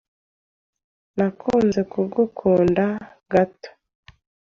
[1.17, 2.85] Nakunze kugukunda
[3.31, 3.69] gato.